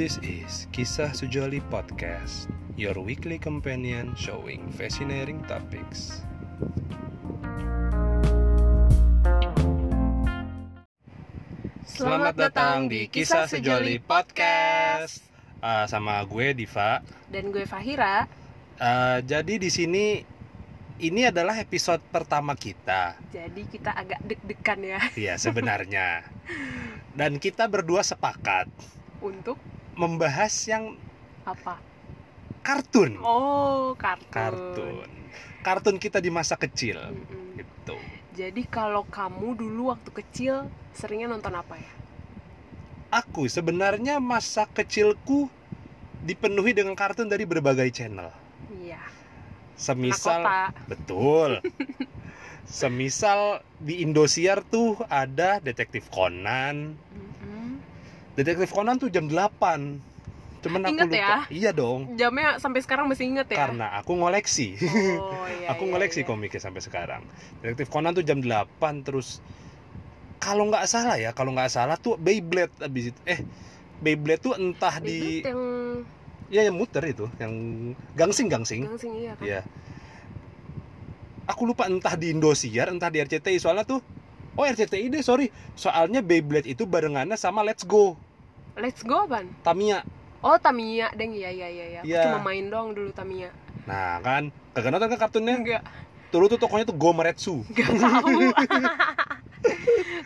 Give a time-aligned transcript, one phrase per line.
[0.00, 6.24] This is Kisah Sejoli Podcast, your weekly companion showing fascinating topics.
[11.84, 15.20] Selamat datang di Kisah Sejoli Podcast.
[15.60, 17.04] Ah, sama gue Diva.
[17.28, 18.24] dan gue Fahira.
[18.80, 20.24] Ah, jadi di sini
[20.96, 23.20] ini adalah episode pertama kita.
[23.28, 26.24] Jadi kita agak deg-degan ya Iya, sebenarnya.
[27.20, 28.72] Dan kita berdua sepakat
[29.20, 29.60] untuk
[29.96, 30.94] membahas yang
[31.46, 31.90] apa?
[32.60, 33.16] kartun.
[33.24, 34.28] Oh, kartun.
[34.30, 35.08] Kartun.
[35.64, 37.00] Kartun kita di masa kecil.
[37.00, 37.56] Mm-mm.
[37.56, 37.96] Gitu.
[38.36, 40.54] Jadi kalau kamu dulu waktu kecil
[40.94, 41.92] seringnya nonton apa ya?
[43.10, 45.50] Aku sebenarnya masa kecilku
[46.22, 48.30] dipenuhi dengan kartun dari berbagai channel.
[48.70, 49.02] Iya.
[49.74, 50.84] Semisal Nakota.
[50.86, 51.50] betul.
[52.70, 56.94] Semisal di Indosiar tuh ada Detektif Conan.
[58.40, 60.64] Detektif Conan tuh jam 8.
[60.64, 61.20] Cuman aku Ingat lupa.
[61.20, 61.36] ya?
[61.52, 62.16] Iya dong.
[62.16, 63.68] Jamnya sampai sekarang masih inget ya?
[63.68, 64.80] Karena aku ngoleksi.
[65.20, 66.28] Oh, iya, aku iya, ngoleksi iya.
[66.28, 67.22] komiknya sampai sekarang.
[67.60, 69.44] Detektif Conan tuh jam 8 terus
[70.40, 73.20] kalau nggak salah ya, kalau nggak salah tuh Beyblade abis itu.
[73.28, 73.44] Eh,
[74.00, 75.62] Beyblade tuh entah di Beyblade yang
[76.48, 77.52] ya yang muter itu, yang
[78.16, 78.88] gangsing-gangsing.
[78.88, 79.44] gangsing iya kan?
[79.44, 79.60] Iya.
[81.44, 84.00] Aku lupa entah di Indosiar, entah di RCTI soalnya tuh
[84.58, 85.46] Oh RCTI deh sorry
[85.78, 88.18] Soalnya Beyblade itu barengannya sama Let's Go
[88.80, 89.46] Let's go ban.
[89.60, 90.00] Tamiya
[90.40, 92.00] Oh Tamiya, deng iya iya iya.
[92.00, 92.22] Aku Iya.
[92.26, 93.52] Cuma main doang dulu Tamiya.
[93.84, 94.42] Nah kan
[94.72, 95.82] Kagak nonton kan kartunnya Enggak,
[96.30, 98.40] Dulu tuh tokonya tuh Gomaretsu enggak tahu.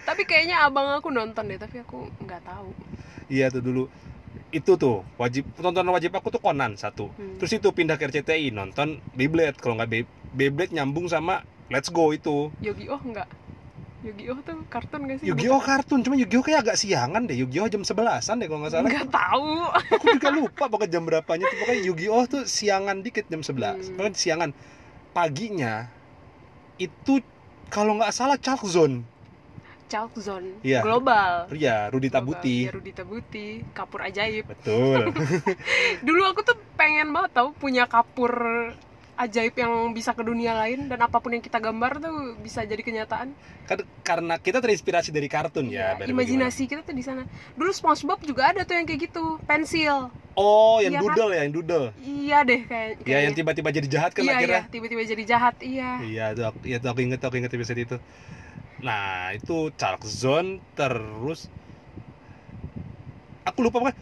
[0.05, 2.71] tapi kayaknya abang aku nonton deh, tapi aku nggak tahu.
[3.27, 3.83] Iya tuh dulu
[4.51, 7.35] Itu tuh wajib Tontonan wajib aku tuh Conan satu Hmm.
[7.37, 12.13] Terus itu pindah ke RCTI Nonton Beyblade Kalau nggak Bey- Beyblade nyambung sama Let's Go
[12.13, 13.27] itu Yu-Gi-Oh enggak?
[14.05, 15.27] Yu-Gi-Oh tuh kartun gak sih?
[15.27, 18.85] Yu-Gi-Oh kartun Cuma Yu-Gi-Oh kayak agak siangan deh Yu-Gi-Oh jam 11an deh kalau nggak salah
[18.85, 19.51] Enggak tahu.
[19.91, 23.97] aku juga lupa pokoknya jam berapanya tuh pokoknya Yu-Gi-Oh tuh siangan dikit jam 11 Hmm.
[23.97, 24.51] pokoknya siangan
[25.11, 25.89] paginya
[26.77, 27.23] itu
[27.67, 29.07] kalau nggak salah Chalk Zone
[29.87, 30.81] Chalk Zone Iya.
[30.81, 31.47] global.
[31.51, 32.35] ya Rudi Global.
[32.35, 34.45] Tabuti Iya, Rudi Tabuti, kapur ajaib.
[34.45, 35.13] betul
[36.07, 38.33] Dulu aku tuh pengen banget tahu punya kapur
[39.15, 42.81] ajaib yang bisa ke dunia lain dan apa pun yang kita gambar tuh bisa jadi
[42.81, 43.31] kenyataan.
[43.65, 47.25] kan karena kita terinspirasi dari kartun ya Iya, biar imajinasi kita tuh di sana.
[47.55, 50.11] Dulu SpongeBob juga ada tuh yang kayak gitu, pensil.
[50.35, 51.07] oh yang Iya kan?
[51.07, 53.19] doodle ya yang doodle Iya deh kayak ya kayaknya.
[53.23, 55.55] yang tiba-tiba jadi jahat kan iya, iya, akhirnya tiba-tiba jadi jahat.
[55.63, 55.89] Iya.
[56.03, 57.97] iya itu aku, iya, itu aku inget aku inget episode itu
[58.77, 61.47] nah itu Chalk Zone terus
[63.45, 63.97] aku lupa pokoknya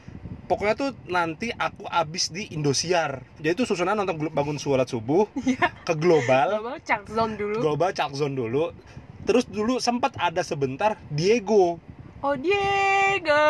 [0.53, 5.73] pokoknya tuh nanti aku abis di Indosiar jadi itu susunan nonton bangun sholat subuh Iya.
[5.83, 7.57] ke global Global Chalk Zone dulu.
[7.59, 8.77] global Chalk Zone dulu
[9.23, 11.81] terus dulu sempat ada sebentar Diego
[12.21, 13.45] Oh Diego.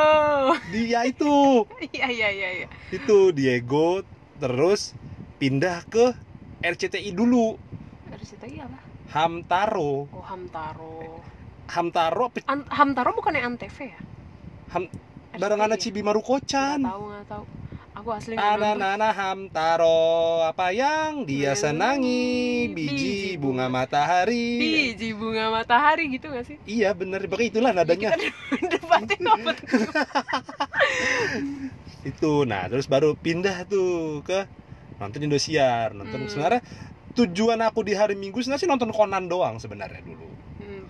[0.70, 2.66] dia itu Iya iya iya iya.
[2.88, 4.06] itu Diego
[4.38, 4.94] terus
[5.36, 6.14] pindah ke
[6.60, 7.58] RCTI dulu
[8.08, 8.78] RCTI apa?
[9.10, 11.20] Hamtaro Oh Hamtaro.
[11.66, 13.98] Hamtaro An- Hamtaro bukannya Antv ya?
[14.70, 14.88] Ham
[15.34, 15.72] barengan.
[15.76, 17.44] Cibi Maruko-chan Nggak tahu nggak tahu.
[17.92, 18.80] Aku asli nggak nonton.
[18.80, 20.02] Nana Hamtaro
[20.42, 21.60] apa yang dia Iya.
[21.60, 26.56] senangi Biji bunga matahari Biji bunga matahari gitu gak sih?
[26.64, 28.32] iya bener pakai itulah nadanya tuh?
[32.02, 34.46] itu nah terus baru pindah tuh ke
[34.98, 36.30] nonton Indosiar nonton Hmm.
[36.30, 36.60] sebenarnya
[37.12, 40.26] tujuan aku di hari Minggu sebenarnya sih nonton Conan doang sebenarnya dulu
[40.58, 40.86] Hmm.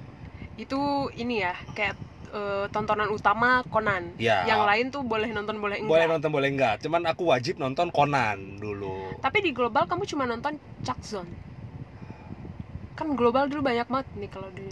[0.55, 0.81] Itu
[1.13, 1.97] ini ya kayak
[2.33, 4.17] eh, tontonan utama Conan.
[4.17, 4.43] Ya.
[4.45, 5.93] Yang lain tuh boleh nonton boleh enggak.
[5.93, 10.25] boleh nonton boleh enggak cuman aku wajib nonton Conan dulu Tapi di global kamu cuma
[10.25, 11.31] nonton Chuck Zone.
[12.93, 14.67] Kan global dulu banyak banget nih kalau di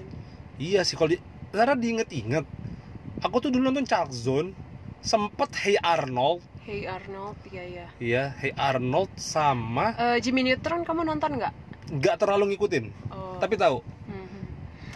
[0.59, 1.19] iya sih kalau di
[1.51, 2.45] karena diinget-inget
[3.21, 4.53] aku tuh dulu nonton Chuck Zone
[5.01, 7.87] sempet Hey Arnold Hey Arnold, iya ya.
[7.99, 11.51] Iya, Hey Arnold sama Eh, Jimmy Neutron kamu nonton nggak?
[11.91, 13.35] nggak terlalu ngikutin, Oh.
[13.43, 13.83] tapi tahu.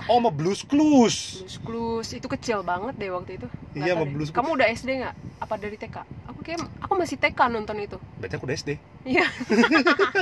[0.04, 1.40] Oh, sama Blues Clues.
[1.40, 3.46] Blues Clues itu kecil banget deh waktu itu.
[3.72, 4.04] Iya, sama.
[4.04, 4.28] Blues.
[4.28, 5.14] Kamu udah SD nggak?
[5.40, 5.96] Apa dari TK?
[6.28, 7.96] Aku kayak aku masih TK nonton itu.
[8.20, 8.70] Berarti aku udah SD.
[9.04, 9.24] Iya.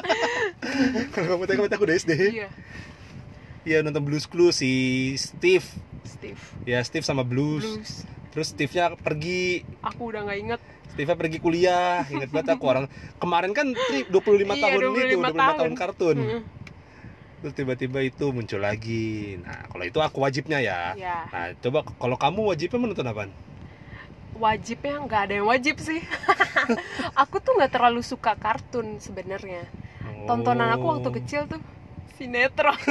[1.13, 2.13] Kalau kamu tanya berarti aku udah SD.
[2.33, 2.49] iya.
[3.63, 4.73] Iya, nonton Blues Clues si
[5.15, 5.67] Steve.
[6.03, 6.43] Steve.
[6.63, 7.63] Ya, Steve sama Blues.
[7.63, 7.93] Blues.
[8.33, 10.61] Terus Steve-nya pergi, Aku udah nggak inget.
[10.91, 12.03] Steve-nya pergi kuliah.
[12.07, 12.87] Ingat banget aku orang
[13.17, 14.19] kemarin kan Tri 25
[14.51, 15.73] Iya, tahun 25 itu, 25 tahun, tahun.
[15.77, 16.17] kartun.
[16.19, 16.41] Mm.
[17.43, 19.35] Terus tiba-tiba itu muncul lagi.
[19.43, 20.95] Nah, kalau itu aku wajibnya ya.
[20.95, 21.19] Iya.
[21.29, 23.27] Nah, coba kalau kamu wajibnya menonton apa?
[24.33, 25.99] Wajibnya nggak ada yang wajib sih.
[27.23, 29.67] aku tuh nggak terlalu suka kartun sebenarnya.
[30.25, 31.15] Tontonan aku waktu Oh.
[31.15, 31.59] kecil tuh
[32.15, 32.79] sinetron.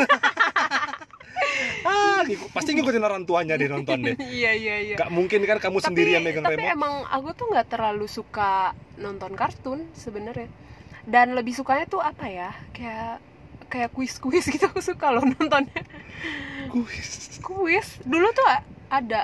[1.82, 5.58] ah ngikut- pasti ngikutin orang tuanya deh nonton deh iya iya iya Gak mungkin kan
[5.58, 10.52] kamu sendiri yang megang tapi remote emang aku tuh nggak terlalu suka nonton kartun sebenarnya
[11.04, 13.18] dan lebih sukanya tuh apa ya kayak
[13.72, 15.82] kayak kuis kuis gitu aku suka loh nontonnya
[16.68, 17.40] Kuis.
[17.40, 18.44] kuis dulu tuh
[18.88, 19.24] ada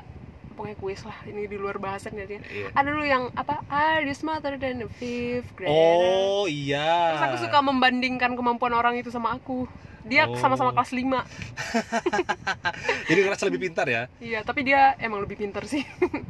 [0.56, 2.72] pokoknya kuis lah ini di luar bahasan ya Iya.
[2.72, 7.36] ada dulu yang apa are you smarter than the fifth grade oh iya terus aku
[7.44, 9.64] suka membandingkan kemampuan orang itu sama aku
[10.02, 10.34] dia Oh.
[10.34, 11.04] sama-sama kelas 5
[13.10, 15.84] jadi ngerasa lebih pintar ya Iya, tapi dia emang lebih pinter sih.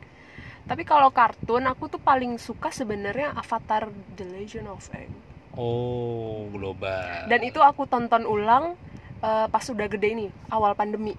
[0.69, 3.87] tapi kalau kartun aku tuh paling suka sebenarnya Avatar
[4.17, 5.13] The Legend of Aang.
[5.57, 8.77] Oh global Dan itu aku tonton ulang
[9.21, 11.17] eh, pas udah gede nih, awal pandemi.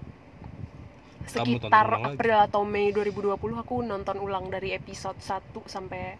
[1.29, 2.17] Sekitar lagi?
[2.17, 6.17] April atau Mei 2020 aku nonton ulang dari episode 1 sampai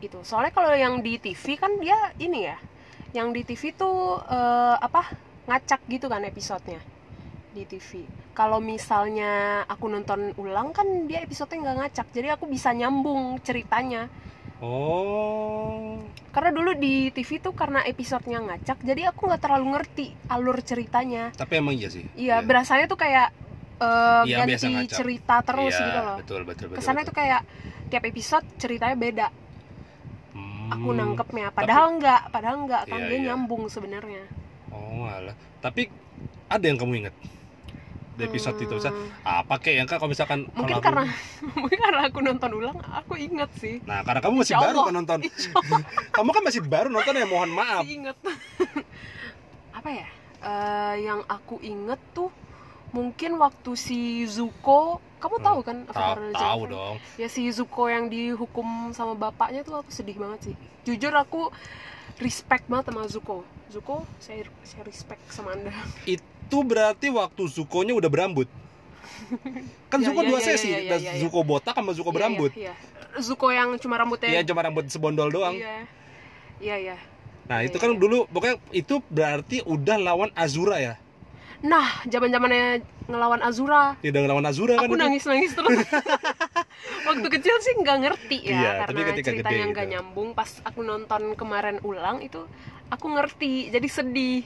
[0.00, 0.16] itu.
[0.24, 2.56] Soalnya kalau yang di TV kan dia ini ya.
[3.12, 5.26] Yang di TV tuh eh, apa?
[5.46, 6.82] ngacak gitu kan episodenya
[7.54, 8.02] di TV.
[8.36, 14.10] Kalau misalnya aku nonton ulang kan dia episodenya nggak ngacak, jadi aku bisa nyambung ceritanya.
[14.60, 16.00] Oh
[16.30, 21.32] Karena dulu di TV tuh karena episodenya ngacak, jadi aku nggak terlalu ngerti alur ceritanya.
[21.32, 23.32] tapi emang iya sih Iya, berasanya tuh kayak
[23.76, 26.16] eh, Iya, biasa ganti cerita terus Iya, gitu loh.
[26.20, 27.10] betul betul betul Kesannya betul.
[27.10, 27.40] tuh kayak
[27.86, 29.26] tiap episode ceritanya beda.
[30.66, 30.98] Aku Hmm.
[30.98, 33.26] nangkepnya, padahal nggak, padahal nggak kan Iya, dia iya.
[33.30, 34.24] nyambung sebenarnya.
[34.68, 35.88] oh alah tapi
[36.46, 37.14] ada yang kamu ingat
[38.16, 38.74] di episode itu.
[38.74, 41.04] Misal, Hmm, apa kayak yang kalau misalkan Mungkin kalau aku- karena
[41.60, 43.76] mungkin karena aku nonton ulang, aku inget sih.
[43.82, 44.84] nah karena kamu masih Insya baru Allah.
[44.84, 45.18] kan nonton.
[46.16, 47.82] Kamu kan masih baru nonton ya mohon maaf.
[47.82, 48.16] Masih inget
[49.70, 50.06] apa ya?
[50.38, 52.32] Eh, yang aku inget tuh
[52.88, 56.96] mungkin waktu si Zuko kamu tahu kan The Legend tahu dong.
[57.16, 60.56] Ya si Zuko yang dihukum sama bapaknya tuh aku sedih banget sih.
[60.84, 61.50] Jujur aku
[62.16, 63.42] respect banget sama Zuko.
[63.66, 65.72] Zuko saya saya respect sama anda
[66.46, 68.46] itu berarti waktu Zuko-nya udah berambut.
[69.90, 71.12] Kan Ya, Zuko ya, dua ya, sesi ya, ya, ya, ya.
[71.18, 72.50] Zuko botak sama Zuko Iya, berambut.
[72.54, 73.18] iya, iya.
[73.18, 74.30] Zuko yang cuma rambutnya.
[74.30, 75.58] Iya cuma rambut sebondol doang.
[75.58, 75.82] Iya.
[76.62, 76.96] Iya iya.
[77.50, 77.98] Nah Iya, itu kan iya.
[77.98, 80.94] dulu pokoknya itu berarti udah lawan Azura ya?
[81.64, 83.98] Nah zaman zamannya ngelawan Azura.
[83.98, 85.82] Udah ngelawan Azura kan aku nangis nangis terus.
[87.08, 89.92] Waktu kecil sih nggak ngerti ya Iya, tapi karena ketika ceritanya nggak gitu.
[89.96, 90.28] nyambung.
[90.36, 92.44] Pas aku nonton kemarin ulang itu
[92.92, 93.72] aku ngerti.
[93.72, 94.42] Jadi sedih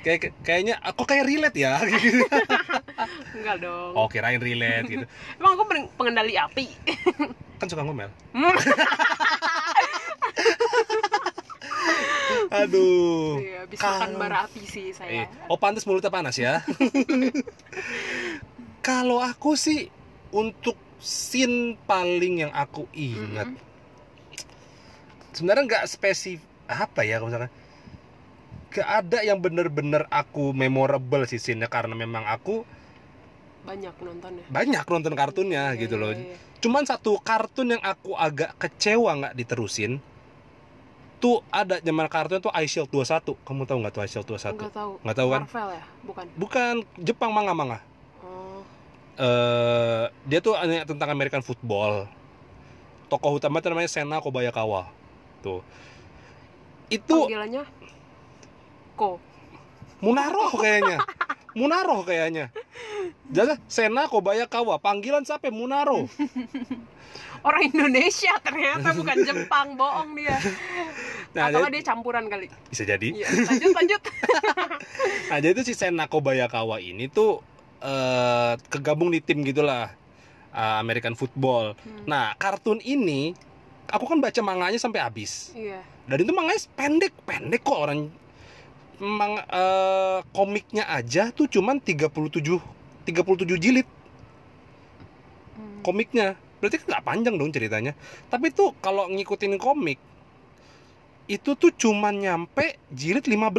[0.00, 1.78] kayak kayaknya aku kayak relate ya.
[1.92, 2.22] Gitu.
[3.34, 3.92] enggak dong.
[3.94, 5.04] Oh kirain relate gitu.
[5.36, 6.66] Emang aku peng- pengendali api.
[7.58, 8.10] Kan suka ngomel.
[8.32, 8.54] Hmm.
[12.48, 13.40] aduh.
[13.40, 15.24] Iya, habis makan bara api sih saya.
[15.24, 16.62] Eh, oh pantas mulutnya panas ya.
[18.86, 19.90] Kalau aku sih
[20.30, 23.48] untuk scene paling yang aku ingat.
[23.48, 23.66] Mm-mm.
[25.28, 27.52] sebenarnya nggak spesifik apa ya kalau misalkan
[28.68, 32.62] gak ada yang bener-bener aku memorable sih scene-nya karena memang aku
[33.64, 34.44] banyak nontonnya.
[34.48, 36.12] Banyak nonton kartunnya Iya, gitu loh.
[36.12, 36.36] iya.
[36.58, 40.02] cuman satu kartun yang aku agak kecewa nggak diterusin
[41.18, 44.58] tuh ada zaman kartun tuh Ice Shield 21 kamu tahu nggak tuh Ice Shield 21
[44.58, 44.92] nggak tahu.
[45.06, 45.42] Nggak tahu kan?
[45.46, 45.84] Marvel ya?
[46.02, 46.24] Bukan?
[46.34, 47.78] Bukan Jepang manga manga.
[48.22, 48.62] Oh.
[49.18, 52.10] Eh dia tuh tentang American football.
[53.06, 54.90] Tokoh utama itu namanya Sena Kobayakawa.
[55.40, 55.62] Tuh.
[56.88, 57.62] Itu panggilannya
[58.98, 59.22] ko
[59.98, 60.98] Munaro kayaknya.
[61.58, 62.54] Munaro kayaknya.
[63.30, 65.50] Jadi Sena Kobayakawa panggilan siapa?
[65.50, 66.06] Munaro
[67.46, 69.74] orang Indonesia ternyata bukan Jepang.
[69.74, 70.38] Bohong dia.
[71.34, 72.46] Nah atau jadi, dia campuran kali.
[72.70, 73.08] Bisa jadi.
[73.14, 74.02] Iya, lanjut lanjut.
[75.28, 77.44] Nah, jadi itu si Sena Kobayakawa ini tuh
[77.84, 79.92] eh kegabung di tim gitulah
[80.50, 81.76] eh, American football.
[81.84, 83.36] Hmm, Nah, kartun ini
[83.92, 85.52] aku kan baca manganya sampai habis.
[85.52, 85.84] iya.
[86.08, 88.08] Dan itu manganya pendek, pendek kok orang
[88.98, 92.10] mang eh, komiknya aja tuh cuman 37
[93.06, 93.88] 37 jilid
[95.58, 95.82] Hmm.
[95.82, 96.38] komiknya.
[96.58, 97.92] Berarti kan nggak panjang dong ceritanya.
[98.26, 99.98] Tapi tuh kalau ngikutin komik
[101.26, 103.52] itu tuh cuman nyampe jilid 15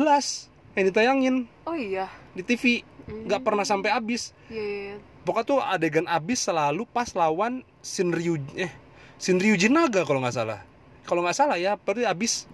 [0.74, 2.81] yang ditayangin oh iya di TV.
[3.05, 4.96] nggak pernah sampai habis Iya, iya, iya.
[5.22, 8.74] pokoknya tuh adegan habis selalu pas lawan Shinryu eh
[9.17, 10.62] Shinryu Jinaga kalau nggak salah
[11.05, 12.50] kalau nggak salah ya berarti habis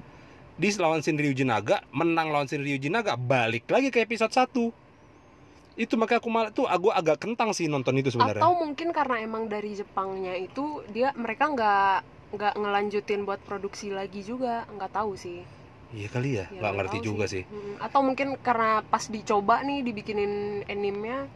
[0.55, 4.71] di lawan Shinryu Jinaga menang lawan Shinryu Jinaga balik lagi ke episode 1
[5.75, 8.39] itu makanya aku malah tuh aku agak kentang sih nonton itu sebenarnya.
[8.39, 11.95] Atau mungkin karena emang dari Jepangnya itu dia mereka nggak
[12.31, 14.63] nggak ngelanjutin buat produksi lagi juga.
[14.71, 15.43] Nggak tahu sih.
[15.91, 19.62] Iya kali ya Ya, nggak ngerti tahu juga sih, Mm, atau mungkin karena pas dicoba
[19.67, 21.27] nih dibikinin animenya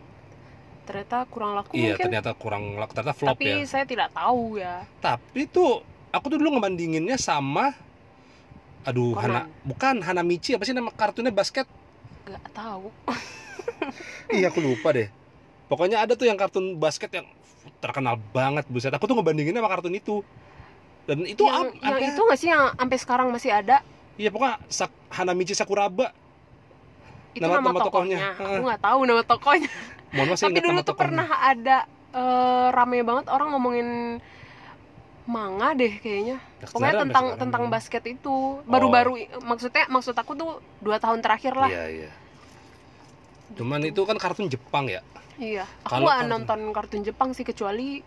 [0.90, 2.06] ternyata kurang laku iya mungkin.
[2.10, 3.68] ternyata kurang ternyata flop tapi ya.
[3.68, 4.88] saya tidak tahu ya.
[5.04, 5.84] Tapi tuh
[6.16, 7.76] aku tuh dulu ngebandinginnya sama
[8.82, 9.26] aduh Conan.
[9.26, 9.42] Hana.
[9.62, 11.66] Bukan Hanamichi apa sih nama kartunnya basket?
[12.26, 12.88] Nggak tahu.
[14.30, 15.10] Iya aku lupa deh.
[15.66, 17.26] Pokoknya ada tuh yang kartun basket yang
[17.80, 18.90] terkenal banget buset.
[18.90, 20.22] Aku tuh ngebandinginnya sama kartun itu.
[21.04, 23.82] Dan itu yang, ap- yang itu nggak sih yang sampai sekarang masih ada?
[24.16, 26.14] Iya pokoknya Sak- Hanamichi Sakuraba.
[27.32, 28.18] Itu Nama- nama, nama tokohnya.
[28.20, 28.46] tokohnya.
[28.50, 29.72] Aku nggak tahu nama tokohnya.
[30.10, 31.02] Mohon tapi dulu nama tuh tokohnya.
[31.02, 31.78] pernah ada
[32.12, 33.88] eh, rame banget orang ngomongin
[35.30, 36.42] manga deh kayaknya.
[36.42, 38.66] Ya, pokoknya tentang tentang basket itu.
[38.66, 41.70] Baru-baru maksudnya maksud aku tuh dua tahun terakhir lah.
[41.70, 42.12] Iya iya.
[43.54, 45.06] Cuman itu kan kartun Jepang ya?
[45.38, 45.70] Iya.
[45.86, 48.02] Aku Kalau kartun- nonton kartun Jepang sih kecuali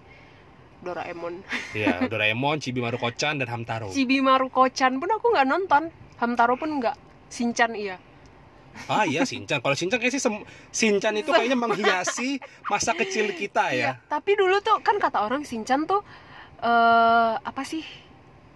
[0.83, 1.47] Doraemon.
[1.79, 3.95] Iya Doraemon Chibi Maruko-chan dan Hamtaro.
[3.95, 5.95] Chibi Maruko-chan pun aku nggak nonton.
[6.19, 6.99] Hamtaro pun nggak.
[7.31, 7.97] Shinchan iya.
[8.89, 9.63] Ah iya Shinchan.
[9.63, 10.23] Kalau Shinchan kayak sih
[10.73, 15.45] Shinchan itu kayaknya menghiasi masa kecil kita Iya, ya tapi dulu tuh kan kata orang
[15.45, 16.01] Shinchan tuh
[16.63, 17.83] eh apa sih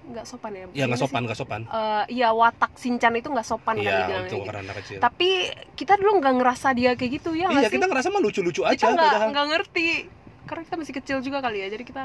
[0.07, 1.27] nggak sopan ya Iya nggak sopan sih?
[1.27, 4.63] nggak sopan Eh, iya watak Shinchan itu nggak sopan kan iya dibilangnya untuk gitu.
[4.63, 5.29] anak kecil tapi
[5.75, 8.95] kita dulu nggak ngerasa dia kayak gitu ya iya kita ngerasa mah lucu-lucu aja kita
[8.95, 9.89] nggak nggak ngerti
[10.47, 12.05] karena kita masih kecil juga kali ya jadi kita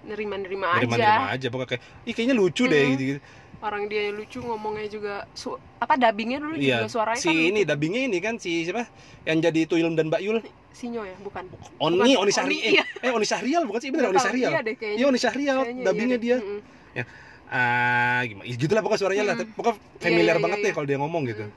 [0.00, 2.92] nerima-nerima aja nerima-nerima aja pokoknya kayak ih kayaknya lucu deh Mm-mm.
[2.92, 3.20] gitu, gitu.
[3.58, 7.60] Orang dia lucu ngomongnya juga su- apa dubbingnya dulu Iya, juga suaranya si kan ini
[7.66, 8.86] dubbingnya ini kan si siapa?
[9.26, 10.38] Yang jadi Tuyul dan Mbak Yul?
[10.70, 11.42] Sinyo ya bukan.
[11.82, 12.84] Oni Bukan, Oni Sahri Oni, eh, iya.
[13.02, 13.90] eh Oni Sahrial bukan sih?
[13.90, 16.36] Bener Oni tahu, Sahrial iya deh iya Oni Sahrial Kayaknya dubbingnya iya dia.
[16.38, 16.46] Deh.
[16.46, 17.06] Mm-mm.
[17.48, 18.44] ah gimana?
[18.46, 19.36] Ya, gitulah pokoknya suaranya lah.
[19.40, 19.56] Mm-mm.
[19.56, 20.76] pokoknya Iya, familiar iya, banget iya, deh iya.
[20.76, 21.44] kalau dia ngomong gitu.
[21.44, 21.54] Mm.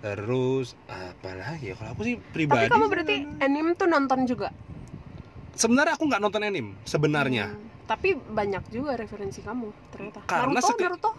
[0.00, 1.74] terus apa lagi ya?
[1.76, 4.48] Kalau aku sih pribadi tapi kamu berarti anime tuh nonton juga?
[5.52, 7.52] Sebenarnya aku nggak nonton anime sebenarnya.
[7.52, 11.10] Hmm, tapi banyak juga referensi kamu ternyata Karena Naruto seke- Naruto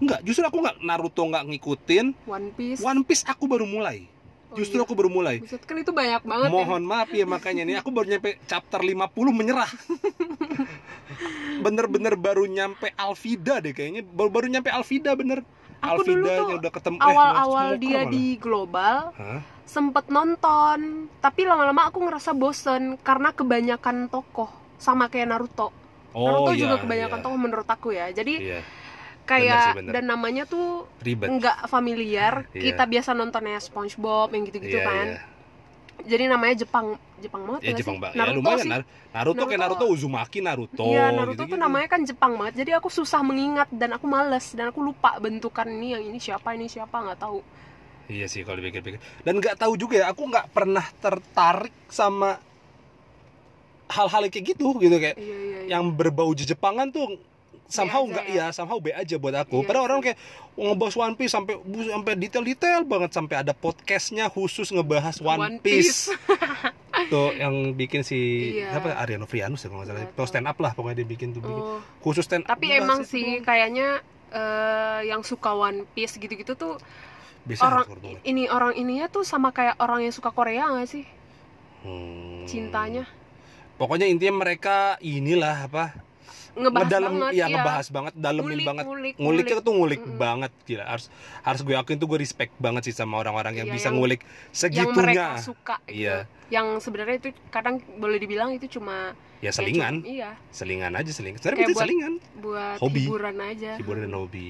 [0.00, 4.06] nggak justru aku nggak Naruto nggak ngikutin One Piece One Piece aku baru mulai
[4.50, 4.82] Oh, justru iya.
[4.82, 6.52] aku baru mulai Buset, kan itu banyak banget ya.
[6.52, 8.98] Mohon maaf ya makanya nih aku baru nyampe chapter 50
[9.30, 9.70] menyerah.
[11.62, 14.02] Bener-bener baru nyampe Alvida deh kayaknya.
[14.02, 15.46] Baru baru nyampe Alvida bener.
[15.78, 18.10] Aku dulu Alvida tuh udah ketemu awal-awal smoker dia malah.
[18.10, 19.40] di global Hah?
[19.62, 20.78] sempet nonton
[21.22, 25.70] tapi lama-lama aku ngerasa bosen karena kebanyakan tokoh sama kayak Naruto
[26.12, 26.60] Oh Naruto iya.
[26.60, 27.24] juga kebanyakan iya.
[27.24, 28.60] tokoh menurut aku ya jadi Iya,
[29.22, 29.92] kayak sih, bener.
[29.92, 32.62] dan namanya tuh nggak familiar Iya.
[32.66, 35.22] kita biasa nontonnya SpongeBob yang gitu-gitu Iya, kan iya.
[36.02, 36.86] jadi namanya Jepang
[37.16, 38.00] Jepang banget Ya nggak Jepang sih?
[38.00, 38.10] Mbak.
[38.10, 41.52] Ya Naruto lumayan sih Nar- Naruto, kayak Naruto- Naruto Uzumaki Naruto Iya Naruto gitu-gitu.
[41.52, 45.14] tuh namanya kan Jepang banget jadi aku susah mengingat dan aku males dan aku lupa
[45.16, 47.38] bentukan ini yang ini siapa ini siapa nggak tahu
[48.06, 48.98] Iya sih kalau dipikir-pikir.
[49.22, 52.42] Dan nggak tahu juga ya, aku nggak pernah tertarik sama
[53.90, 55.60] hal-hal kayak gitu gitu kayak iya iya, iya.
[55.74, 57.18] yang berbau Jepangan tuh
[57.66, 58.46] somehow aja nggak ya.
[58.46, 59.62] ya somehow B aja buat aku.
[59.62, 60.18] Iya Padahal orang kayak
[60.54, 61.54] ngebahas One Piece sampai
[61.86, 66.10] sampai detail-detail banget sampai ada podcastnya khusus ngebahas One, One Piece.
[67.12, 68.18] tuh yang bikin si
[68.58, 68.76] Iya.
[68.76, 70.26] apa Ariano Frianus ya kalau nggak salah.
[70.26, 71.62] Stand up lah pokoknya dia bikin tuh bikin.
[71.62, 72.52] Oh, khusus stand up.
[72.52, 76.78] tapi emang sih kayaknya eh, yang suka One Piece gitu-gitu tuh
[77.40, 77.84] Biasa orang
[78.22, 81.06] ini orang ininya tuh sama kayak orang yang suka Korea nggak sih
[81.80, 82.44] Hmm.
[82.44, 83.08] cintanya
[83.80, 85.84] Pokoknya intinya mereka inilah apa
[86.50, 87.46] ngebahas ngedalem banget ya iya.
[87.48, 89.64] ngebahas banget dalemin Ngulik, banget ngulik, nguliknya ngulik.
[89.64, 90.18] tuh ngulik Mm-mm.
[90.18, 91.06] banget gila harus
[91.40, 94.20] harus gue akuin tuh gue respect banget sih sama orang-orang yang Iya, bisa yang- ngulik
[94.20, 95.94] yang segitunya mereka suka gitu.
[95.96, 96.16] Iya.
[96.50, 101.10] yang sebenarnya itu kadang boleh dibilang itu cuma ya ya selingan cuma- iya selingan aja
[101.14, 103.00] selingan sebenarnya buat selingan buat Hobi.
[103.00, 104.48] hiburan aja hiburan dan hobi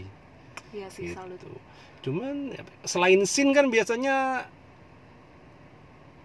[0.73, 1.53] iya sih salut gitu
[2.01, 4.49] cuman ya, selain scene kan biasanya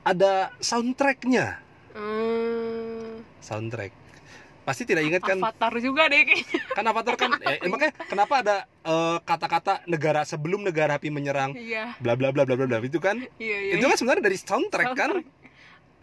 [0.02, 1.60] ada soundtracknya
[1.96, 3.92] hmm, soundtrack.
[4.66, 5.38] Pasti tidak ingat kan?
[5.38, 6.60] Avatar juga deh kayaknya.
[6.74, 11.54] Kan Avatar kan eh, eh, makanya kenapa ada eh, kata-kata negara sebelum negara api menyerang?
[11.54, 11.94] Iya.
[12.02, 13.22] Bla bla bla bla bla bla itu kan?
[13.38, 15.10] Iya iya itu kan sebenarnya dari soundtrack kan?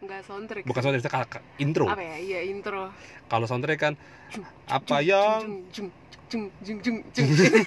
[0.02, 1.10] Nggak soundtrack bukan soundtrack itu
[1.58, 1.86] intro.
[1.90, 2.16] Apa ya?
[2.22, 2.94] Iya intro.
[3.26, 3.94] Kalau soundtrack kan
[4.32, 5.42] Jung, apa jung, yang
[5.74, 5.88] jung
[6.30, 7.52] jung jung jung jung jung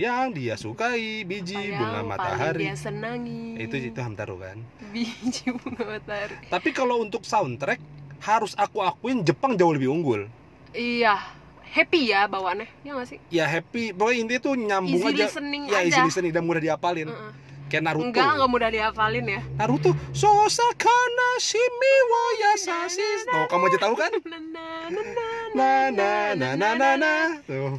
[0.00, 2.64] yang dia sukai biji Apa bunga matahari.
[2.64, 3.60] dia senangi.
[3.60, 4.56] Itu itu Hamtaro kan.
[4.88, 6.36] Biji bunga matahari.
[6.48, 7.76] Tapi kalau untuk soundtrack
[8.24, 10.24] harus aku akuin Jepang jauh lebih unggul.
[10.72, 11.20] Iya.
[11.70, 13.18] Happy ya bawaannya ya gak sih?
[13.30, 13.94] Ya happy.
[13.94, 15.26] Pokoknya intinya tuh nyambung easy aja.
[15.70, 15.86] ya aja.
[15.86, 17.06] easy listening dan mudah diapalin.
[17.06, 17.32] Uh -uh.
[17.70, 18.10] kayak Naruto.
[18.10, 19.40] Enggak enggak mudah diapalin ya.
[19.54, 23.08] Naruto sosakana shimi wo yasashi.
[23.22, 24.12] Tuh oh, kamu aja tahu kan?
[25.54, 27.14] Na na na na na na
[27.46, 27.78] tuh.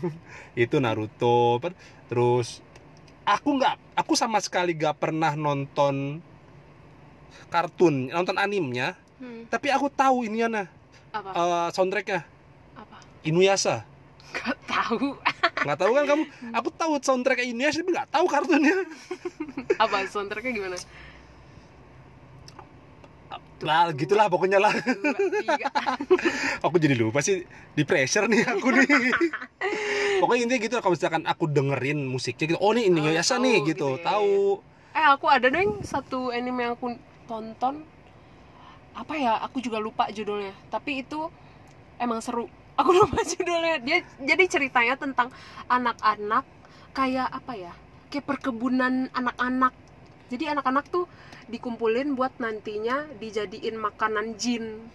[0.56, 1.60] Itu Naruto
[2.12, 2.60] terus
[3.24, 6.20] aku nggak aku sama sekali gak pernah nonton
[7.48, 9.00] kartun nonton animenya.
[9.22, 10.68] Hmm, tapi aku tahu ini nah
[11.16, 11.30] apa?
[11.32, 12.28] eh, soundtracknya.
[12.76, 12.98] Apa?
[13.24, 13.88] Inuyasha.
[14.36, 15.08] Nggak tahu.
[15.64, 16.24] Nggak tahu kan kamu?
[16.58, 18.76] Aku tahu soundtracknya Inuyasha tapi nggak tahu kartunnya.
[19.84, 20.10] Apa?
[20.10, 20.78] Soundtracknya gimana?
[23.62, 24.74] Lah gitulah pokoknya lah.
[26.66, 27.46] Aku jadi lupa sih
[27.78, 28.90] di pressure nih aku nih
[30.22, 33.68] pokoknya intinya gitu kalau misalkan aku dengerin musiknya gitu oh nih Inuyasha tahu nih gitu
[33.74, 34.38] gitu ya, tahu.
[34.94, 36.94] eh aku ada deng satu anime yang aku
[37.32, 37.76] tonton.
[38.92, 39.40] Apa ya?
[39.48, 40.52] Aku juga lupa judulnya.
[40.68, 41.32] Tapi itu
[41.96, 42.52] emang seru.
[42.80, 43.80] Aku lupa judulnya.
[43.80, 45.32] Dia jadi ceritanya tentang
[45.72, 46.44] anak-anak
[46.92, 47.74] kayak apa ya?
[48.12, 49.72] Kayak perkebunan anak-anak.
[50.28, 51.08] Jadi anak-anak tuh
[51.48, 54.92] dikumpulin buat nantinya dijadiin makanan jin.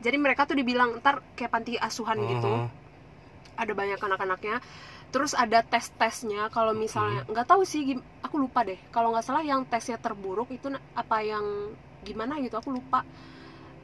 [0.00, 2.52] Jadi mereka tuh dibilang ntar kayak panti asuhan gitu.
[2.52, 2.68] Ah,
[3.56, 4.60] ada banyak anak-anaknya.
[5.10, 8.78] Terus ada tes tesnya kalau misalnya nggak tahu sih aku lupa deh.
[8.92, 11.72] Kalau nggak salah yang tesnya terburuk itu apa yang
[12.04, 13.02] gimana gitu aku lupa.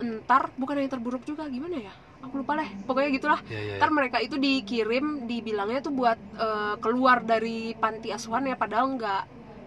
[0.02, 1.94] Ntar bukan yang terburuk juga gimana ya?
[2.22, 3.40] Aku lupa deh pokoknya gitulah.
[3.48, 3.76] Iya, iya, iya.
[3.80, 9.22] ntar mereka itu dikirim dibilangnya tuh buat eh, keluar dari panti asuhan ya padahal nggak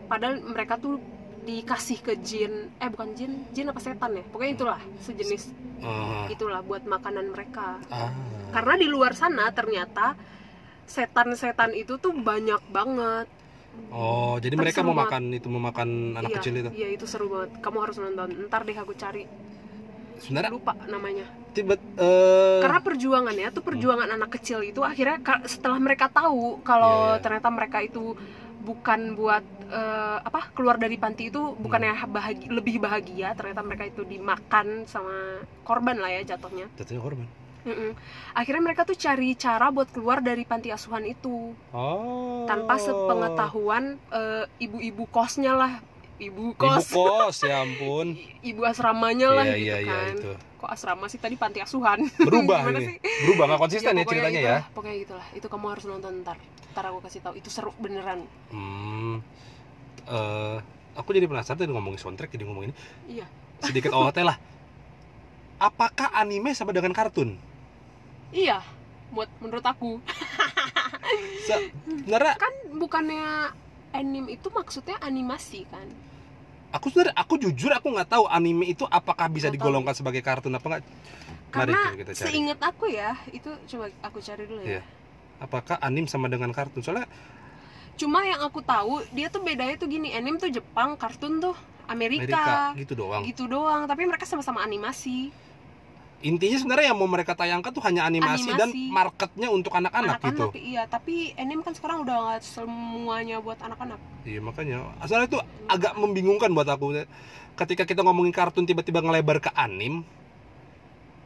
[0.06, 1.02] padahal mereka tuh
[1.46, 2.74] dikasih ke jin.
[2.82, 3.46] Eh bukan jin.
[3.54, 4.24] Jin apa setan ya?
[4.25, 5.44] Pokoknya itulah sejenis.
[5.80, 7.78] Ah, itulah buat makanan mereka.
[7.88, 8.10] Ah.
[8.50, 10.16] karena di luar sana ternyata
[10.88, 13.28] setan-setan itu tuh banyak banget.
[13.92, 15.12] Oh jadi Tapi mereka mau banget.
[15.12, 16.70] makan itu mau makan anak iya, kecil itu?
[16.72, 17.60] iya itu seru banget.
[17.60, 18.48] Kamu harus nonton.
[18.48, 19.28] Ntar deh aku cari.
[20.16, 21.28] Sebenarnya lupa namanya.
[21.52, 27.20] Tiba eh karena perjuangannya tuh perjuangan anak kecil itu akhirnya setelah mereka tahu kalau Iya,
[27.20, 27.22] iya.
[27.24, 28.16] ternyata mereka itu
[28.66, 32.10] bukan buat eh, apa keluar dari panti itu bukannya Hmm.
[32.12, 33.34] bahagi- lebih bahagia.
[33.34, 36.66] Ternyata mereka itu dimakan sama korban lah ya jatuhnya.
[36.76, 37.28] Jatuhnya korban?
[37.64, 37.98] Mm-mm.
[38.32, 41.50] akhirnya mereka tuh cari cara buat keluar dari panti asuhan itu.
[41.72, 42.46] Oh.
[42.46, 45.74] tanpa sepengetahuan eh, ibu-ibu kosnya lah.
[46.16, 46.88] Ibu ibu kos.
[46.90, 48.14] kos ya ampun.
[48.50, 50.14] Ibu asramanya lah iya gitu iya iya kan.
[50.16, 50.32] itu
[50.66, 52.02] kok asrama sih tadi panti asuhan.
[52.28, 52.82] Berubah ini.
[52.82, 52.96] sih?
[53.22, 54.42] berubah nggak konsisten ya, pokoknya ceritanya ya.
[54.42, 56.38] gitulah, pokoknya gitulah itu kamu harus nonton ntar.
[56.74, 57.34] Ntar aku kasih tahu.
[57.38, 58.26] Itu seru beneran.
[58.50, 59.22] Hmm.
[60.10, 60.58] Eh
[60.98, 62.74] aku jadi penasaran tadi ngomongin soundtrack jadi ngomongin
[63.06, 63.30] iya.
[63.62, 64.42] Sedikit OOT lah.
[65.62, 67.38] Apakah anime sama dengan kartun?
[68.34, 68.66] Iya.
[69.14, 70.02] Buat menurut aku.
[71.46, 73.54] Se- sebenarnya kan bukannya
[73.94, 75.86] anime itu maksudnya animasi kan
[76.75, 79.55] aku sebenarnya aku jujur aku nggak tahu anime itu apakah bisa tahu.
[79.55, 80.84] digolongkan sebagai kartun apa nggak
[81.55, 82.25] karena kita cari.
[82.27, 84.81] seingat aku ya itu coba aku cari dulu ya Iya.
[85.40, 87.07] apakah anim sama dengan kartun soalnya
[87.96, 91.55] cuma yang aku tahu dia tuh bedanya tuh gini anime tuh Jepang kartun tuh
[91.88, 95.31] Amerika Amerika, gitu doang gitu doang tapi mereka sama-sama animasi
[96.25, 98.90] intinya sebenarnya yang mau mereka tayangkan tuh hanya animasi, dan Animasi.
[98.90, 100.50] marketnya untuk anak-anak gitu.
[100.57, 100.90] iya.
[100.90, 104.01] Tapi anime kan sekarang udah nggak semuanya buat anak-anak.
[104.25, 104.90] Iya makanya.
[104.98, 107.05] Asalnya itu agak membingungkan buat aku.
[107.55, 110.01] Ketika kita ngomongin kartun tiba-tiba ngelebar ke anim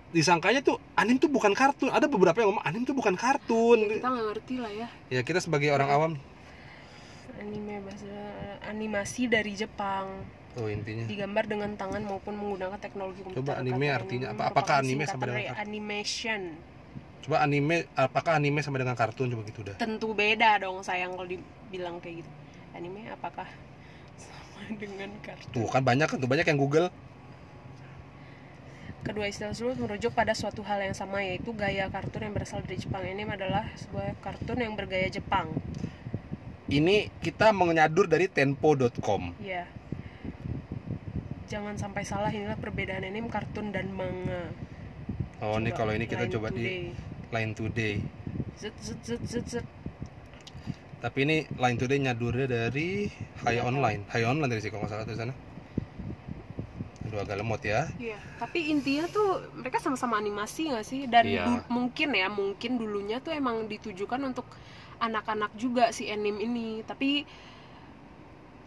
[0.10, 1.88] disangkanya tuh anim tuh bukan kartun.
[1.96, 3.80] Ada beberapa yang ngomong anim tuh bukan kartun.
[3.88, 4.88] Kita nggak ngerti lah ya.
[5.08, 6.12] Ya kita sebagai orang awam.
[7.40, 8.12] Anime bahasa
[8.68, 10.28] animasi dari Jepang
[10.60, 14.44] oh intinya digambar dengan tangan maupun menggunakan teknologi komputer Coba anime artinya apa?
[14.52, 15.64] Apakah anime sama dengan kartun?
[15.64, 16.42] animation
[17.20, 21.28] coba anime apakah anime sama dengan kartun coba gitu dah tentu beda dong sayang kalau
[21.28, 22.32] dibilang kayak gitu
[22.74, 23.48] anime apakah
[24.16, 26.90] sama dengan kartun tuh kan banyak kan tuh banyak yang Google
[29.00, 32.84] Kedua istilah tersebut merujuk pada suatu hal yang sama yaitu gaya kartun yang berasal dari
[32.84, 33.00] Jepang.
[33.08, 35.48] Anime adalah sebuah kartun yang bergaya Jepang.
[36.68, 39.66] ini kita menyadur dari tempo.com Ya.
[41.50, 44.54] Jangan sampai salah inilah perbedaan anime, kartun dan manga.
[45.42, 46.94] oh ini kalau ini kita coba di.
[47.30, 48.02] Line Today
[48.58, 49.66] Zet, zet, zet, zet, zet.
[50.98, 53.06] tapi ini Line Today nyadurnya dari
[53.40, 53.70] Hai Iya.
[53.70, 55.34] Online Hai Online dari sih kalau nggak salah dari sana
[57.06, 61.06] Aduh agak lemot ya Iya, tapi intinya tuh mereka sama-sama animasi nggak sih?
[61.06, 61.46] Dan Iya.
[61.46, 64.50] du- mungkin ya, mungkin dulunya tuh emang ditujukan untuk
[64.98, 66.82] anak-anak juga si anime ini.
[66.82, 67.24] Tapi